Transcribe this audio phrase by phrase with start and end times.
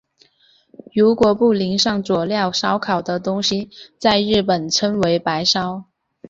[0.95, 3.69] 如果不淋上佐料烧烤的东西
[3.99, 5.83] 在日本称为白烧。